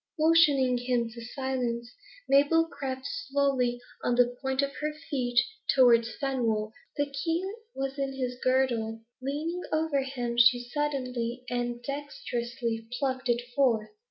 [0.17, 1.93] Motioning him to silence,
[2.27, 5.39] Mabel crept slowly, and on the points of her feet,
[5.75, 6.71] towards Fenwolf.
[6.97, 9.01] The key was in his girdle.
[9.21, 13.89] Leaning over him, she suddenly and dexterously plucked it forth.